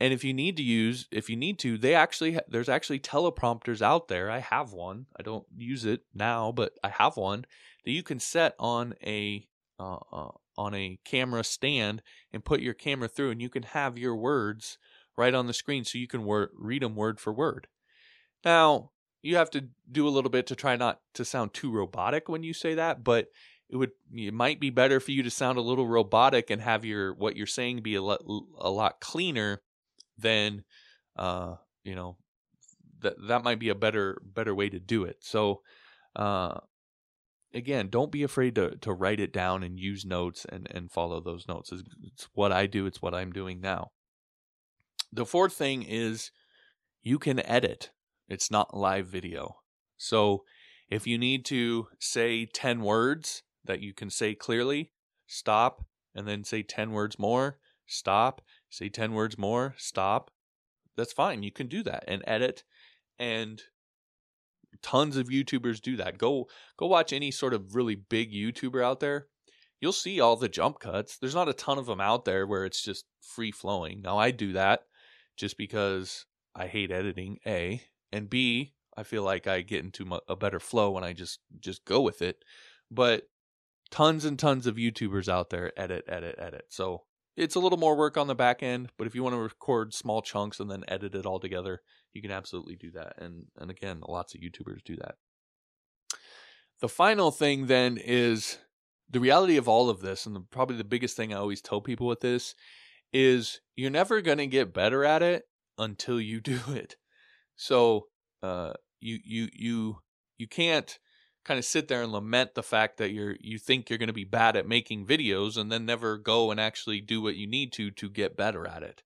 And 0.00 0.14
if 0.14 0.24
you 0.24 0.32
need 0.32 0.56
to 0.56 0.62
use, 0.62 1.06
if 1.12 1.28
you 1.28 1.36
need 1.36 1.58
to, 1.58 1.76
they 1.76 1.94
actually, 1.94 2.38
there's 2.48 2.70
actually 2.70 3.00
teleprompters 3.00 3.82
out 3.82 4.08
there. 4.08 4.30
I 4.30 4.38
have 4.38 4.72
one. 4.72 5.06
I 5.18 5.22
don't 5.22 5.44
use 5.54 5.84
it 5.84 6.00
now, 6.14 6.52
but 6.52 6.72
I 6.82 6.88
have 6.88 7.18
one 7.18 7.44
that 7.84 7.90
you 7.90 8.02
can 8.02 8.18
set 8.18 8.54
on 8.58 8.94
a 9.04 9.46
uh, 9.78 9.98
uh, 10.12 10.30
on 10.58 10.74
a 10.74 10.98
camera 11.04 11.42
stand 11.42 12.02
and 12.32 12.44
put 12.44 12.60
your 12.60 12.74
camera 12.74 13.08
through, 13.08 13.30
and 13.30 13.40
you 13.40 13.48
can 13.48 13.62
have 13.62 13.96
your 13.96 14.14
words 14.14 14.76
right 15.16 15.34
on 15.34 15.46
the 15.46 15.54
screen, 15.54 15.84
so 15.84 15.96
you 15.96 16.06
can 16.06 16.24
wor- 16.24 16.50
read 16.54 16.82
them 16.82 16.94
word 16.94 17.18
for 17.18 17.32
word. 17.32 17.66
Now 18.44 18.90
you 19.22 19.36
have 19.36 19.50
to 19.50 19.68
do 19.90 20.06
a 20.06 20.10
little 20.10 20.30
bit 20.30 20.46
to 20.48 20.56
try 20.56 20.76
not 20.76 21.00
to 21.14 21.24
sound 21.24 21.54
too 21.54 21.70
robotic 21.70 22.28
when 22.28 22.42
you 22.42 22.52
say 22.52 22.74
that, 22.74 23.04
but 23.04 23.28
it 23.68 23.76
would 23.76 23.92
it 24.12 24.34
might 24.34 24.60
be 24.60 24.70
better 24.70 25.00
for 25.00 25.12
you 25.12 25.22
to 25.22 25.30
sound 25.30 25.56
a 25.58 25.62
little 25.62 25.86
robotic 25.86 26.50
and 26.50 26.60
have 26.62 26.84
your 26.84 27.14
what 27.14 27.36
you're 27.36 27.46
saying 27.46 27.80
be 27.80 27.94
a 27.94 28.02
lot 28.02 28.22
a 28.58 28.70
lot 28.70 29.00
cleaner 29.00 29.62
than 30.20 30.64
uh 31.16 31.56
you 31.84 31.94
know 31.94 32.16
that 33.00 33.14
that 33.28 33.44
might 33.44 33.58
be 33.58 33.68
a 33.68 33.74
better 33.74 34.20
better 34.24 34.54
way 34.54 34.68
to 34.68 34.78
do 34.78 35.04
it. 35.04 35.18
So 35.20 35.62
uh 36.16 36.58
again, 37.52 37.88
don't 37.88 38.12
be 38.12 38.22
afraid 38.22 38.54
to 38.56 38.76
to 38.76 38.92
write 38.92 39.20
it 39.20 39.32
down 39.32 39.62
and 39.62 39.78
use 39.78 40.04
notes 40.04 40.46
and 40.48 40.68
and 40.70 40.90
follow 40.90 41.20
those 41.20 41.48
notes. 41.48 41.72
It's, 41.72 41.82
it's 42.02 42.28
what 42.34 42.52
I 42.52 42.66
do. 42.66 42.86
It's 42.86 43.02
what 43.02 43.14
I'm 43.14 43.32
doing 43.32 43.60
now. 43.60 43.90
The 45.12 45.26
fourth 45.26 45.54
thing 45.54 45.82
is 45.82 46.30
you 47.02 47.18
can 47.18 47.44
edit. 47.46 47.90
It's 48.28 48.50
not 48.50 48.76
live 48.76 49.06
video. 49.06 49.56
So 49.96 50.44
if 50.88 51.06
you 51.06 51.18
need 51.18 51.44
to 51.46 51.88
say 51.98 52.46
10 52.46 52.80
words 52.80 53.42
that 53.64 53.80
you 53.80 53.92
can 53.92 54.10
say 54.10 54.34
clearly, 54.34 54.92
stop 55.26 55.84
and 56.14 56.26
then 56.26 56.44
say 56.44 56.62
10 56.62 56.90
words 56.92 57.18
more, 57.18 57.58
stop, 57.86 58.40
say 58.70 58.88
10 58.88 59.12
words 59.12 59.36
more, 59.36 59.74
stop. 59.76 60.30
That's 60.96 61.12
fine. 61.12 61.42
You 61.42 61.52
can 61.52 61.66
do 61.66 61.82
that 61.82 62.04
and 62.08 62.22
edit 62.26 62.64
and 63.18 63.62
tons 64.82 65.16
of 65.16 65.28
YouTubers 65.28 65.80
do 65.80 65.96
that. 65.96 66.18
Go 66.18 66.48
go 66.76 66.86
watch 66.86 67.12
any 67.12 67.30
sort 67.30 67.54
of 67.54 67.74
really 67.74 67.94
big 67.94 68.32
YouTuber 68.32 68.82
out 68.82 69.00
there. 69.00 69.26
You'll 69.80 69.92
see 69.92 70.20
all 70.20 70.36
the 70.36 70.48
jump 70.48 70.78
cuts. 70.78 71.16
There's 71.16 71.34
not 71.34 71.48
a 71.48 71.54
ton 71.54 71.78
of 71.78 71.86
them 71.86 72.00
out 72.00 72.24
there 72.24 72.46
where 72.46 72.64
it's 72.64 72.82
just 72.82 73.06
free 73.22 73.50
flowing. 73.50 74.02
Now 74.02 74.18
I 74.18 74.30
do 74.30 74.52
that 74.52 74.80
just 75.36 75.56
because 75.56 76.26
I 76.54 76.66
hate 76.66 76.90
editing, 76.90 77.38
A, 77.46 77.82
and 78.12 78.28
B, 78.28 78.74
I 78.96 79.04
feel 79.04 79.22
like 79.22 79.46
I 79.46 79.62
get 79.62 79.84
into 79.84 80.18
a 80.28 80.36
better 80.36 80.60
flow 80.60 80.90
when 80.90 81.04
I 81.04 81.12
just 81.12 81.40
just 81.58 81.84
go 81.84 82.00
with 82.00 82.20
it. 82.20 82.44
But 82.90 83.24
tons 83.90 84.24
and 84.24 84.38
tons 84.38 84.66
of 84.66 84.76
YouTubers 84.76 85.28
out 85.28 85.50
there 85.50 85.72
edit, 85.78 86.04
edit, 86.08 86.36
edit. 86.38 86.66
So 86.68 87.04
it's 87.36 87.54
a 87.54 87.60
little 87.60 87.78
more 87.78 87.96
work 87.96 88.16
on 88.16 88.26
the 88.26 88.34
back 88.34 88.62
end, 88.62 88.90
but 88.98 89.06
if 89.06 89.14
you 89.14 89.22
want 89.22 89.34
to 89.34 89.40
record 89.40 89.94
small 89.94 90.22
chunks 90.22 90.60
and 90.60 90.70
then 90.70 90.84
edit 90.88 91.14
it 91.14 91.26
all 91.26 91.40
together, 91.40 91.80
you 92.12 92.22
can 92.22 92.30
absolutely 92.30 92.76
do 92.76 92.90
that. 92.92 93.14
And 93.18 93.46
and 93.56 93.70
again, 93.70 94.02
lots 94.06 94.34
of 94.34 94.40
YouTubers 94.40 94.82
do 94.84 94.96
that. 94.96 95.16
The 96.80 96.88
final 96.88 97.30
thing 97.30 97.66
then 97.66 97.98
is 97.98 98.58
the 99.08 99.20
reality 99.20 99.56
of 99.56 99.68
all 99.68 99.90
of 99.90 100.00
this, 100.00 100.26
and 100.26 100.34
the, 100.34 100.40
probably 100.40 100.76
the 100.76 100.84
biggest 100.84 101.16
thing 101.16 101.32
I 101.32 101.38
always 101.38 101.60
tell 101.60 101.80
people 101.80 102.06
with 102.06 102.20
this 102.20 102.54
is 103.12 103.60
you're 103.76 103.90
never 103.90 104.20
going 104.20 104.38
to 104.38 104.46
get 104.46 104.72
better 104.72 105.04
at 105.04 105.22
it 105.22 105.44
until 105.78 106.20
you 106.20 106.40
do 106.40 106.60
it. 106.68 106.96
So 107.56 108.06
uh, 108.42 108.72
you 109.00 109.18
you 109.24 109.48
you 109.52 109.98
you 110.38 110.48
can't 110.48 110.98
kind 111.44 111.58
of 111.58 111.64
sit 111.64 111.88
there 111.88 112.02
and 112.02 112.12
lament 112.12 112.54
the 112.54 112.62
fact 112.62 112.98
that 112.98 113.12
you're 113.12 113.36
you 113.40 113.58
think 113.58 113.88
you're 113.88 113.98
going 113.98 114.08
to 114.08 114.12
be 114.12 114.24
bad 114.24 114.56
at 114.56 114.68
making 114.68 115.06
videos 115.06 115.56
and 115.56 115.70
then 115.70 115.86
never 115.86 116.18
go 116.18 116.50
and 116.50 116.60
actually 116.60 117.00
do 117.00 117.20
what 117.20 117.36
you 117.36 117.46
need 117.46 117.72
to 117.72 117.90
to 117.90 118.10
get 118.10 118.36
better 118.36 118.66
at 118.66 118.82
it. 118.82 119.02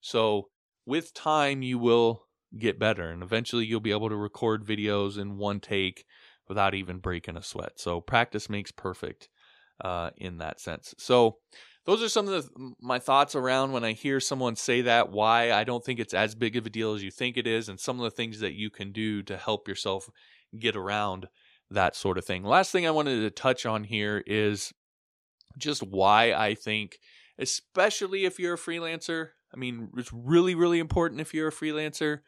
So 0.00 0.48
with 0.86 1.14
time 1.14 1.62
you 1.62 1.78
will 1.78 2.26
get 2.58 2.78
better 2.78 3.10
and 3.10 3.22
eventually 3.22 3.64
you'll 3.64 3.80
be 3.80 3.92
able 3.92 4.08
to 4.08 4.16
record 4.16 4.64
videos 4.64 5.18
in 5.18 5.38
one 5.38 5.60
take 5.60 6.04
without 6.48 6.74
even 6.74 6.98
breaking 6.98 7.36
a 7.36 7.42
sweat. 7.42 7.72
So 7.76 8.00
practice 8.00 8.50
makes 8.50 8.72
perfect 8.72 9.28
uh, 9.82 10.10
in 10.16 10.38
that 10.38 10.60
sense. 10.60 10.94
So 10.98 11.36
those 11.86 12.02
are 12.02 12.08
some 12.08 12.28
of 12.28 12.32
the, 12.32 12.72
my 12.80 12.98
thoughts 12.98 13.34
around 13.34 13.72
when 13.72 13.84
I 13.84 13.92
hear 13.92 14.20
someone 14.20 14.56
say 14.56 14.82
that, 14.82 15.10
why 15.10 15.52
I 15.52 15.64
don't 15.64 15.84
think 15.84 15.98
it's 15.98 16.12
as 16.12 16.34
big 16.34 16.56
of 16.56 16.66
a 16.66 16.70
deal 16.70 16.92
as 16.92 17.02
you 17.02 17.10
think 17.10 17.36
it 17.36 17.46
is, 17.46 17.68
and 17.68 17.80
some 17.80 17.98
of 17.98 18.04
the 18.04 18.10
things 18.10 18.40
that 18.40 18.52
you 18.52 18.68
can 18.68 18.92
do 18.92 19.22
to 19.22 19.36
help 19.36 19.66
yourself 19.66 20.10
get 20.58 20.76
around 20.76 21.28
that 21.70 21.96
sort 21.96 22.18
of 22.18 22.24
thing. 22.24 22.44
Last 22.44 22.72
thing 22.72 22.86
I 22.86 22.90
wanted 22.90 23.20
to 23.20 23.30
touch 23.30 23.66
on 23.66 23.84
here 23.84 24.22
is 24.26 24.72
just 25.58 25.82
why 25.82 26.32
I 26.32 26.54
think, 26.54 26.98
especially 27.38 28.24
if 28.24 28.38
you're 28.38 28.54
a 28.54 28.58
freelancer, 28.58 29.28
I 29.54 29.56
mean, 29.56 29.90
it's 29.96 30.12
really, 30.12 30.54
really 30.54 30.78
important 30.78 31.20
if 31.20 31.34
you're 31.34 31.48
a 31.48 31.52
freelancer 31.52 32.20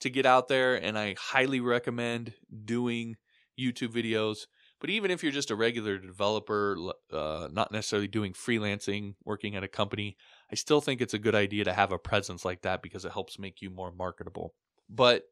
to 0.00 0.10
get 0.10 0.26
out 0.26 0.48
there, 0.48 0.74
and 0.76 0.98
I 0.98 1.14
highly 1.18 1.60
recommend 1.60 2.34
doing 2.64 3.16
YouTube 3.58 3.92
videos. 3.92 4.46
But 4.78 4.90
even 4.90 5.10
if 5.10 5.22
you're 5.22 5.32
just 5.32 5.50
a 5.50 5.56
regular 5.56 5.96
developer, 5.96 6.76
uh, 7.10 7.48
not 7.50 7.72
necessarily 7.72 8.08
doing 8.08 8.34
freelancing, 8.34 9.14
working 9.24 9.56
at 9.56 9.64
a 9.64 9.68
company, 9.68 10.18
I 10.52 10.54
still 10.54 10.82
think 10.82 11.00
it's 11.00 11.14
a 11.14 11.18
good 11.18 11.34
idea 11.34 11.64
to 11.64 11.72
have 11.72 11.92
a 11.92 11.98
presence 11.98 12.44
like 12.44 12.60
that 12.62 12.82
because 12.82 13.06
it 13.06 13.12
helps 13.12 13.38
make 13.38 13.62
you 13.62 13.70
more 13.70 13.90
marketable. 13.90 14.54
But 14.90 15.22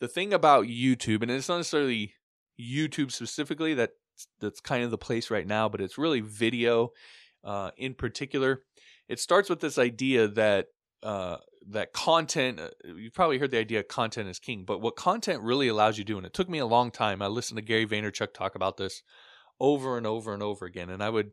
the 0.00 0.08
thing 0.08 0.32
about 0.32 0.66
YouTube, 0.66 1.22
and 1.22 1.30
it's 1.30 1.48
not 1.48 1.58
necessarily 1.58 2.14
YouTube 2.60 3.12
specifically 3.12 3.74
that 3.74 3.90
that's 4.40 4.60
kind 4.60 4.84
of 4.84 4.90
the 4.90 4.98
place 4.98 5.30
right 5.30 5.46
now, 5.46 5.68
but 5.68 5.80
it's 5.80 5.98
really 5.98 6.20
video 6.20 6.90
uh, 7.44 7.70
in 7.76 7.94
particular. 7.94 8.62
It 9.08 9.18
starts 9.18 9.48
with 9.48 9.60
this 9.60 9.78
idea 9.78 10.28
that 10.28 10.66
uh, 11.02 11.38
that 11.68 11.92
content. 11.92 12.60
Uh, 12.60 12.68
you've 12.96 13.14
probably 13.14 13.38
heard 13.38 13.50
the 13.50 13.58
idea 13.58 13.82
content 13.82 14.28
is 14.28 14.38
king, 14.38 14.64
but 14.64 14.80
what 14.80 14.96
content 14.96 15.42
really 15.42 15.68
allows 15.68 15.98
you 15.98 16.04
to 16.04 16.12
do, 16.12 16.16
and 16.16 16.26
it 16.26 16.34
took 16.34 16.48
me 16.48 16.58
a 16.58 16.66
long 16.66 16.90
time. 16.90 17.22
I 17.22 17.26
listened 17.26 17.58
to 17.58 17.64
Gary 17.64 17.86
Vaynerchuk 17.86 18.34
talk 18.34 18.54
about 18.54 18.76
this 18.76 19.02
over 19.58 19.96
and 19.96 20.06
over 20.06 20.32
and 20.32 20.42
over 20.42 20.64
again, 20.66 20.90
and 20.90 21.02
I 21.02 21.10
would 21.10 21.32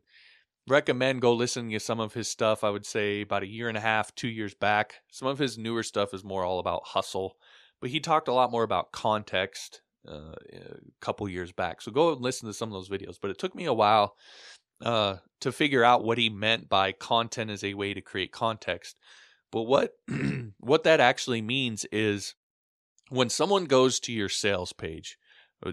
recommend 0.66 1.22
go 1.22 1.32
listening 1.32 1.70
to 1.72 1.80
some 1.80 2.00
of 2.00 2.14
his 2.14 2.28
stuff. 2.28 2.62
I 2.64 2.70
would 2.70 2.86
say 2.86 3.22
about 3.22 3.42
a 3.42 3.48
year 3.48 3.68
and 3.68 3.78
a 3.78 3.82
half, 3.82 4.14
two 4.14 4.28
years 4.28 4.54
back. 4.54 4.96
Some 5.10 5.28
of 5.28 5.38
his 5.38 5.56
newer 5.56 5.82
stuff 5.82 6.12
is 6.12 6.24
more 6.24 6.44
all 6.44 6.58
about 6.58 6.88
hustle, 6.88 7.36
but 7.80 7.90
he 7.90 8.00
talked 8.00 8.28
a 8.28 8.34
lot 8.34 8.50
more 8.50 8.64
about 8.64 8.92
context 8.92 9.82
uh, 10.08 10.34
a 10.52 10.76
couple 11.00 11.28
years 11.28 11.52
back. 11.52 11.82
So 11.82 11.92
go 11.92 12.12
and 12.12 12.20
listen 12.20 12.46
to 12.48 12.54
some 12.54 12.68
of 12.68 12.72
those 12.72 12.88
videos. 12.88 13.16
But 13.20 13.30
it 13.30 13.38
took 13.38 13.54
me 13.54 13.66
a 13.66 13.74
while 13.74 14.16
uh, 14.82 15.16
to 15.40 15.52
figure 15.52 15.84
out 15.84 16.04
what 16.04 16.18
he 16.18 16.28
meant 16.28 16.68
by 16.68 16.92
content 16.92 17.50
as 17.50 17.64
a 17.64 17.74
way 17.74 17.94
to 17.94 18.00
create 18.00 18.32
context. 18.32 18.96
But 19.50 19.62
what 19.62 19.92
what 20.58 20.84
that 20.84 21.00
actually 21.00 21.42
means 21.42 21.84
is 21.92 22.34
when 23.10 23.30
someone 23.30 23.64
goes 23.64 24.00
to 24.00 24.12
your 24.12 24.28
sales 24.28 24.72
page, 24.72 25.16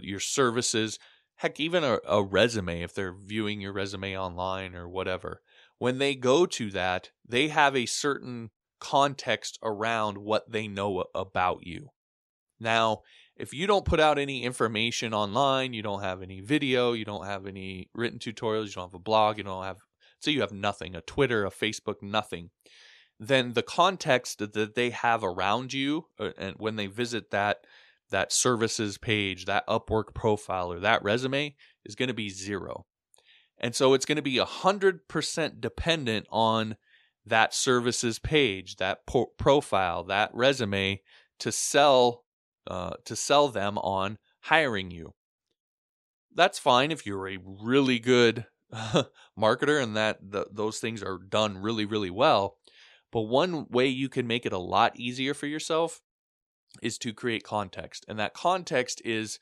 your 0.02 0.20
services, 0.20 1.00
heck, 1.36 1.60
even 1.60 1.84
a, 1.84 2.00
a 2.08 2.24
resume, 2.24 2.82
if 2.82 2.94
they're 2.94 3.14
viewing 3.14 3.62
your 3.62 3.74
resume 3.74 4.18
online 4.18 4.76
or 4.76 4.88
whatever, 4.88 5.42
when 5.78 5.98
they 5.98 6.16
go 6.16 6.46
to 6.46 6.72
that, 6.72 7.12
they 7.28 7.50
have 7.50 7.76
a 7.76 7.86
certain 7.86 8.52
context 8.80 9.60
around 9.64 10.18
what 10.18 10.50
they 10.50 10.68
know 10.68 11.04
about 11.14 11.66
you. 11.66 11.90
Now, 12.60 13.02
if 13.38 13.54
you 13.54 13.68
don't 13.68 13.86
put 13.86 14.00
out 14.00 14.18
any 14.18 14.44
information 14.44 15.14
online, 15.14 15.74
you 15.74 15.82
don't 15.82 16.02
have 16.02 16.22
any 16.22 16.40
video, 16.40 16.94
you 16.94 17.06
don't 17.06 17.26
have 17.26 17.46
any 17.46 17.90
written 17.94 18.20
tutorials, 18.20 18.68
you 18.68 18.74
don't 18.74 18.90
have 18.90 18.94
a 18.94 19.00
blog, 19.00 19.38
you 19.38 19.44
don't 19.44 19.64
have, 19.64 19.78
so 20.20 20.32
you 20.32 20.42
have 20.42 20.52
nothing, 20.52 20.96
a 20.96 21.02
Twitter, 21.02 21.46
a 21.46 21.52
Facebook, 21.52 22.02
nothing, 22.02 22.50
then 23.20 23.54
the 23.54 23.64
context 23.64 24.40
that 24.40 24.76
they 24.76 24.90
have 24.90 25.24
around 25.24 25.74
you 25.74 26.06
uh, 26.20 26.32
and 26.38 26.56
when 26.58 26.76
they 26.76 26.88
visit 26.88 27.32
that 27.32 27.66
that 28.12 28.32
services 28.32 28.98
page, 28.98 29.46
that 29.46 29.68
Upwork 29.68 30.14
profile 30.14 30.72
or 30.72 30.80
that 30.80 31.04
resume 31.04 31.56
is 31.86 31.96
going 31.96 32.08
to 32.08 32.14
be 32.14 32.30
zero. 32.30 32.86
And 33.58 33.74
so 33.74 33.94
it's 33.94 34.06
going 34.06 34.18
to 34.18 34.22
be 34.22 34.38
100% 34.38 35.62
dependent 35.62 36.28
on 36.30 36.76
that 37.26 37.54
services 37.54 38.20
page, 38.20 38.76
that 38.76 39.08
po- 39.08 39.32
profile, 39.38 40.04
that 40.04 40.30
resume 40.34 41.02
to 41.40 41.52
sell 41.52 42.25
uh, 42.68 42.92
to 43.06 43.16
sell 43.16 43.48
them 43.48 43.78
on 43.80 44.18
hiring 44.42 44.92
you. 44.92 45.14
That's 46.34 46.60
fine 46.60 46.92
if 46.92 47.06
you're 47.06 47.30
a 47.30 47.40
really 47.44 48.00
good 48.00 48.46
marketer 49.40 49.82
and 49.82 49.96
that 49.96 50.20
the, 50.22 50.48
those 50.52 50.80
things 50.80 51.02
are 51.02 51.18
done 51.18 51.58
really 51.58 51.86
really 51.86 52.10
well. 52.10 52.58
But 53.12 53.22
one 53.22 53.68
way 53.70 53.88
you 53.88 54.10
can 54.10 54.28
make 54.28 54.46
it 54.46 54.54
a 54.54 54.58
lot 54.58 55.00
easier 55.00 55.34
for 55.34 55.48
yourself 55.48 56.02
is 56.82 56.98
to 57.00 57.14
create 57.14 57.44
context. 57.44 58.06
And 58.08 58.20
that 58.20 58.34
context 58.34 59.02
is 59.06 59.40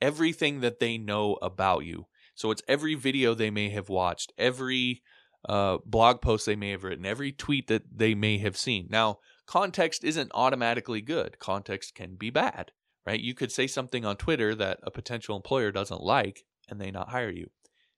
everything 0.00 0.60
that 0.60 0.80
they 0.80 0.98
know 0.98 1.38
about 1.40 1.84
you. 1.84 2.06
So 2.34 2.50
it's 2.50 2.62
every 2.68 2.94
video 2.94 3.32
they 3.32 3.50
may 3.50 3.70
have 3.70 3.88
watched, 3.88 4.32
every 4.36 5.02
uh, 5.48 5.78
blog 5.86 6.20
post 6.20 6.44
they 6.44 6.56
may 6.56 6.70
have 6.70 6.84
written, 6.84 7.06
every 7.06 7.32
tweet 7.32 7.68
that 7.68 7.84
they 7.96 8.14
may 8.14 8.38
have 8.38 8.56
seen. 8.56 8.88
Now, 8.90 9.18
context 9.46 10.04
isn't 10.04 10.32
automatically 10.34 11.00
good. 11.00 11.38
Context 11.38 11.94
can 11.94 12.16
be 12.16 12.30
bad, 12.30 12.72
right? 13.06 13.20
You 13.20 13.34
could 13.34 13.52
say 13.52 13.66
something 13.66 14.04
on 14.04 14.16
Twitter 14.16 14.54
that 14.54 14.80
a 14.82 14.90
potential 14.90 15.36
employer 15.36 15.72
doesn't 15.72 16.02
like 16.02 16.44
and 16.68 16.80
they 16.80 16.90
not 16.90 17.10
hire 17.10 17.30
you. 17.30 17.50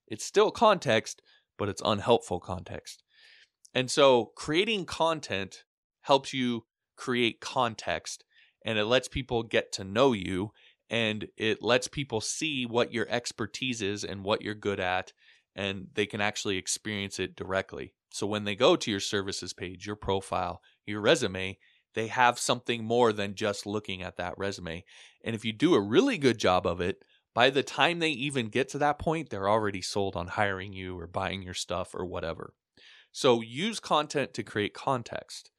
It's 0.06 0.24
still 0.24 0.50
context, 0.50 1.22
but 1.58 1.68
it's 1.68 1.82
unhelpful 1.84 2.40
context. 2.40 3.02
And 3.74 3.90
so 3.90 4.32
creating 4.34 4.86
content 4.86 5.64
helps 6.02 6.32
you 6.32 6.64
create 6.96 7.40
context 7.40 8.24
and 8.64 8.78
it 8.78 8.86
lets 8.86 9.08
people 9.08 9.42
get 9.42 9.72
to 9.72 9.84
know 9.84 10.12
you 10.12 10.52
and 10.90 11.28
it 11.36 11.62
lets 11.62 11.86
people 11.86 12.20
see 12.20 12.64
what 12.64 12.92
your 12.92 13.06
expertise 13.10 13.82
is 13.82 14.04
and 14.04 14.24
what 14.24 14.42
you're 14.42 14.54
good 14.54 14.80
at 14.80 15.12
and 15.58 15.88
they 15.94 16.06
can 16.06 16.20
actually 16.20 16.56
experience 16.56 17.18
it 17.18 17.34
directly. 17.34 17.92
So 18.10 18.28
when 18.28 18.44
they 18.44 18.54
go 18.54 18.76
to 18.76 18.90
your 18.92 19.00
services 19.00 19.52
page, 19.52 19.86
your 19.86 19.96
profile, 19.96 20.62
your 20.86 21.00
resume, 21.00 21.58
they 21.94 22.06
have 22.06 22.38
something 22.38 22.84
more 22.84 23.12
than 23.12 23.34
just 23.34 23.66
looking 23.66 24.00
at 24.00 24.16
that 24.18 24.38
resume. 24.38 24.84
And 25.24 25.34
if 25.34 25.44
you 25.44 25.52
do 25.52 25.74
a 25.74 25.80
really 25.80 26.16
good 26.16 26.38
job 26.38 26.64
of 26.64 26.80
it, 26.80 27.02
by 27.34 27.50
the 27.50 27.64
time 27.64 27.98
they 27.98 28.10
even 28.10 28.50
get 28.50 28.68
to 28.70 28.78
that 28.78 29.00
point, 29.00 29.30
they're 29.30 29.48
already 29.48 29.82
sold 29.82 30.14
on 30.14 30.28
hiring 30.28 30.72
you 30.72 30.96
or 30.96 31.08
buying 31.08 31.42
your 31.42 31.54
stuff 31.54 31.92
or 31.92 32.06
whatever. 32.06 32.54
So 33.10 33.40
use 33.40 33.80
content 33.80 34.34
to 34.34 34.44
create 34.44 34.74
context. 34.74 35.50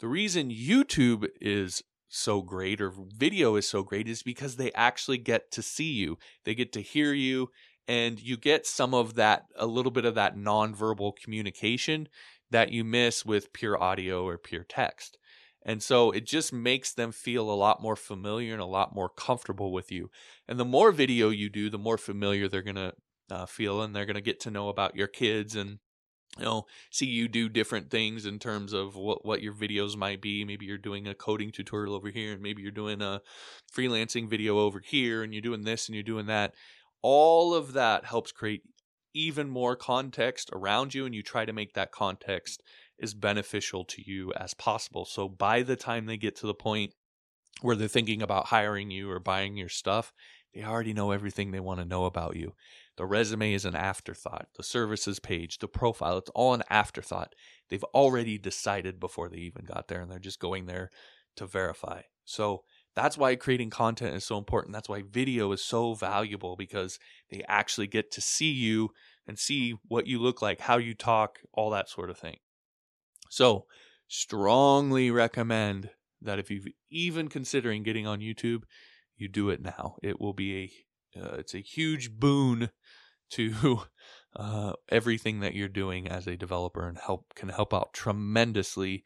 The 0.00 0.08
reason 0.08 0.50
YouTube 0.50 1.28
is 1.42 1.82
so 2.08 2.40
great 2.40 2.80
or 2.80 2.90
video 3.14 3.56
is 3.56 3.68
so 3.68 3.82
great 3.82 4.08
is 4.08 4.22
because 4.22 4.56
they 4.56 4.72
actually 4.72 5.18
get 5.18 5.50
to 5.50 5.60
see 5.60 5.92
you. 5.92 6.16
They 6.44 6.54
get 6.54 6.72
to 6.72 6.80
hear 6.80 7.12
you 7.12 7.50
and 7.88 8.20
you 8.20 8.36
get 8.36 8.66
some 8.66 8.94
of 8.94 9.14
that 9.14 9.46
a 9.56 9.66
little 9.66 9.92
bit 9.92 10.04
of 10.04 10.14
that 10.14 10.36
nonverbal 10.36 11.12
communication 11.16 12.08
that 12.50 12.70
you 12.70 12.84
miss 12.84 13.24
with 13.24 13.52
pure 13.52 13.80
audio 13.80 14.24
or 14.24 14.38
pure 14.38 14.64
text. 14.64 15.18
And 15.64 15.82
so 15.82 16.12
it 16.12 16.24
just 16.26 16.52
makes 16.52 16.94
them 16.94 17.10
feel 17.10 17.50
a 17.50 17.54
lot 17.54 17.82
more 17.82 17.96
familiar 17.96 18.52
and 18.52 18.62
a 18.62 18.66
lot 18.66 18.94
more 18.94 19.08
comfortable 19.08 19.72
with 19.72 19.90
you. 19.90 20.10
And 20.46 20.60
the 20.60 20.64
more 20.64 20.92
video 20.92 21.30
you 21.30 21.50
do, 21.50 21.68
the 21.68 21.78
more 21.78 21.98
familiar 21.98 22.48
they're 22.48 22.62
going 22.62 22.76
to 22.76 22.92
uh, 23.30 23.46
feel 23.46 23.82
and 23.82 23.94
they're 23.94 24.06
going 24.06 24.14
to 24.14 24.20
get 24.20 24.38
to 24.40 24.50
know 24.50 24.68
about 24.68 24.94
your 24.94 25.08
kids 25.08 25.56
and 25.56 25.78
you 26.38 26.44
know 26.44 26.66
see 26.90 27.06
you 27.06 27.28
do 27.28 27.48
different 27.48 27.90
things 27.90 28.26
in 28.26 28.38
terms 28.38 28.72
of 28.72 28.94
what 28.94 29.24
what 29.24 29.42
your 29.42 29.54
videos 29.54 29.96
might 29.96 30.20
be 30.20 30.44
maybe 30.44 30.66
you're 30.66 30.78
doing 30.78 31.08
a 31.08 31.14
coding 31.14 31.50
tutorial 31.50 31.94
over 31.94 32.10
here 32.10 32.32
and 32.32 32.42
maybe 32.42 32.62
you're 32.62 32.70
doing 32.70 33.00
a 33.00 33.20
freelancing 33.74 34.28
video 34.28 34.58
over 34.58 34.80
here 34.80 35.22
and 35.22 35.32
you're 35.32 35.42
doing 35.42 35.64
this 35.64 35.88
and 35.88 35.94
you're 35.94 36.04
doing 36.04 36.26
that 36.26 36.52
all 37.02 37.54
of 37.54 37.72
that 37.72 38.04
helps 38.04 38.32
create 38.32 38.62
even 39.14 39.48
more 39.48 39.76
context 39.76 40.50
around 40.52 40.94
you 40.94 41.06
and 41.06 41.14
you 41.14 41.22
try 41.22 41.44
to 41.44 41.52
make 41.52 41.72
that 41.72 41.92
context 41.92 42.62
as 43.00 43.14
beneficial 43.14 43.84
to 43.84 44.02
you 44.04 44.32
as 44.34 44.54
possible 44.54 45.04
so 45.04 45.28
by 45.28 45.62
the 45.62 45.76
time 45.76 46.06
they 46.06 46.16
get 46.16 46.36
to 46.36 46.46
the 46.46 46.54
point 46.54 46.92
where 47.62 47.76
they're 47.76 47.88
thinking 47.88 48.22
about 48.22 48.46
hiring 48.46 48.90
you 48.90 49.10
or 49.10 49.18
buying 49.18 49.56
your 49.56 49.68
stuff 49.68 50.12
they 50.54 50.62
already 50.62 50.92
know 50.92 51.10
everything 51.10 51.50
they 51.50 51.60
want 51.60 51.80
to 51.80 51.86
know 51.86 52.04
about 52.04 52.36
you 52.36 52.52
the 52.96 53.06
resume 53.06 53.52
is 53.52 53.64
an 53.64 53.76
afterthought. 53.76 54.48
The 54.56 54.62
services 54.62 55.20
page, 55.20 55.58
the 55.58 55.68
profile, 55.68 56.18
it's 56.18 56.30
all 56.34 56.54
an 56.54 56.62
afterthought. 56.70 57.34
they've 57.68 57.84
already 57.84 58.38
decided 58.38 59.00
before 59.00 59.28
they 59.28 59.38
even 59.38 59.64
got 59.64 59.88
there 59.88 60.00
and 60.00 60.10
they're 60.10 60.18
just 60.18 60.40
going 60.40 60.66
there 60.66 60.90
to 61.36 61.46
verify. 61.46 62.02
So 62.24 62.64
that's 62.96 63.18
why 63.18 63.36
creating 63.36 63.68
content 63.68 64.16
is 64.16 64.24
so 64.24 64.38
important. 64.38 64.72
That's 64.72 64.88
why 64.88 65.02
video 65.02 65.52
is 65.52 65.62
so 65.62 65.92
valuable 65.94 66.56
because 66.56 66.98
they 67.30 67.44
actually 67.46 67.86
get 67.86 68.10
to 68.12 68.22
see 68.22 68.50
you 68.50 68.90
and 69.26 69.38
see 69.38 69.74
what 69.86 70.06
you 70.06 70.18
look 70.18 70.40
like, 70.40 70.60
how 70.60 70.78
you 70.78 70.94
talk, 70.94 71.40
all 71.52 71.68
that 71.70 71.90
sort 71.90 72.08
of 72.08 72.18
thing. 72.18 72.38
So, 73.28 73.66
strongly 74.08 75.10
recommend 75.10 75.90
that 76.22 76.38
if 76.38 76.50
you're 76.50 76.62
even 76.90 77.28
considering 77.28 77.82
getting 77.82 78.06
on 78.06 78.20
YouTube, 78.20 78.62
you 79.16 79.28
do 79.28 79.50
it 79.50 79.60
now. 79.60 79.96
It 80.02 80.20
will 80.20 80.32
be 80.32 80.56
a 81.14 81.20
uh, 81.20 81.36
it's 81.36 81.54
a 81.54 81.60
huge 81.60 82.12
boon 82.12 82.70
to 83.30 83.82
uh, 84.36 84.72
everything 84.88 85.40
that 85.40 85.54
you're 85.54 85.68
doing 85.68 86.08
as 86.08 86.26
a 86.26 86.36
developer 86.36 86.88
and 86.88 86.98
help 86.98 87.34
can 87.34 87.50
help 87.50 87.74
out 87.74 87.92
tremendously 87.92 89.04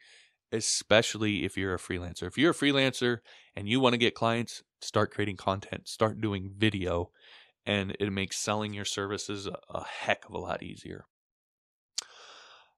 especially 0.51 1.45
if 1.45 1.57
you're 1.57 1.73
a 1.73 1.79
freelancer. 1.79 2.23
If 2.23 2.37
you're 2.37 2.51
a 2.51 2.55
freelancer 2.55 3.19
and 3.55 3.67
you 3.67 3.79
want 3.79 3.93
to 3.93 3.97
get 3.97 4.15
clients, 4.15 4.63
start 4.81 5.11
creating 5.11 5.37
content, 5.37 5.87
start 5.87 6.21
doing 6.21 6.51
video, 6.57 7.11
and 7.65 7.95
it 7.99 8.11
makes 8.11 8.37
selling 8.37 8.73
your 8.73 8.85
services 8.85 9.47
a 9.69 9.83
heck 9.83 10.25
of 10.25 10.33
a 10.33 10.39
lot 10.39 10.63
easier. 10.63 11.05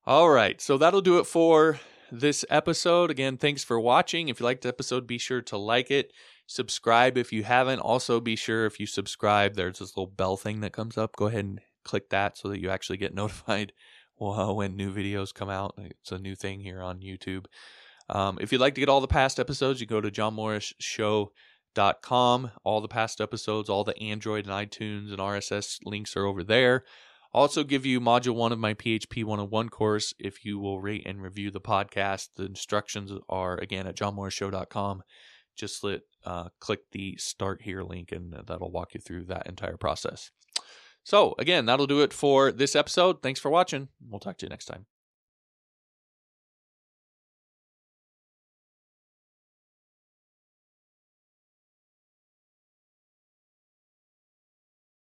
All 0.06 0.30
right, 0.30 0.60
so 0.60 0.78
that'll 0.78 1.02
do 1.02 1.20
it 1.20 1.26
for 1.26 1.80
this 2.12 2.44
episode. 2.50 3.10
Again, 3.10 3.38
thanks 3.38 3.64
for 3.64 3.80
watching. 3.80 4.28
If 4.28 4.40
you 4.40 4.46
liked 4.46 4.64
the 4.64 4.70
episode, 4.70 5.08
be 5.08 5.18
sure 5.18 5.42
to 5.44 5.58
like 5.58 5.90
it. 5.90 6.12
Subscribe 6.46 7.18
if 7.18 7.32
you 7.32 7.44
haven't. 7.44 7.80
Also, 7.80 8.20
be 8.20 8.36
sure 8.36 8.66
if 8.66 8.80
you 8.80 8.86
subscribe, 8.86 9.56
there's 9.56 9.80
this 9.80 9.96
little 9.96 10.12
bell 10.12 10.36
thing 10.36 10.60
that 10.60 10.74
comes 10.74 10.98
up. 10.98 11.16
Go 11.16 11.28
ahead 11.28 11.46
and 11.46 11.62
click 11.86 12.10
that 12.10 12.38
so 12.38 12.50
that 12.50 12.60
you 12.60 12.70
actually 12.70 12.98
get 12.98 13.16
notified 13.16 13.74
when 14.56 14.76
new 14.76 14.94
videos 14.94 15.34
come 15.34 15.50
out. 15.50 15.74
It's 15.78 16.12
a 16.12 16.20
new 16.20 16.36
thing 16.36 16.60
here 16.62 16.82
on 16.82 17.00
YouTube. 17.00 17.46
Um, 18.10 18.38
if 18.42 18.52
you'd 18.52 18.62
like 18.62 18.76
to 18.76 18.82
get 18.82 18.90
all 18.90 19.02
the 19.02 19.08
past 19.08 19.40
episodes, 19.40 19.82
you 19.82 19.88
go 19.88 20.02
to 20.02 20.12
johnmorrisshow.com. 20.12 22.52
All 22.64 22.82
the 22.82 22.88
past 22.88 23.22
episodes, 23.22 23.70
all 23.70 23.84
the 23.84 23.98
Android 24.00 24.48
and 24.48 24.54
iTunes 24.54 25.10
and 25.10 25.18
RSS 25.20 25.80
links 25.86 26.16
are 26.16 26.26
over 26.26 26.44
there. 26.44 26.84
I'll 27.34 27.42
also 27.42 27.64
give 27.64 27.84
you 27.86 28.00
module 28.00 28.36
one 28.36 28.52
of 28.52 28.60
my 28.60 28.76
PHP 28.76 29.24
101 29.24 29.70
course 29.70 30.14
if 30.20 30.46
you 30.46 30.60
will 30.60 30.82
rate 30.82 31.02
and 31.06 31.20
review 31.22 31.50
the 31.50 31.60
podcast. 31.60 32.30
The 32.36 32.46
instructions 32.46 33.12
are 33.28 33.58
again 33.58 33.88
at 33.88 33.96
johnmorrisshow.com. 33.96 35.02
Just 35.56 35.84
let, 35.84 36.02
uh, 36.26 36.50
click 36.60 36.82
the 36.92 37.18
start 37.18 37.64
here 37.64 37.82
link 37.82 38.12
and 38.12 38.36
that'll 38.46 38.72
walk 38.72 38.94
you 38.94 39.00
through 39.00 39.26
that 39.26 39.48
entire 39.48 39.78
process. 39.78 40.30
So, 41.04 41.36
again, 41.38 41.66
that'll 41.66 41.88
do 41.88 42.02
it 42.02 42.14
for 42.14 42.52
this 42.52 42.76
episode. 42.76 43.22
Thanks 43.22 43.40
for 43.40 43.52
watching. 43.52 43.90
We'll 44.08 44.20
talk 44.20 44.38
to 44.38 44.46
you 44.46 44.50
next 44.50 44.66
time. 44.66 44.86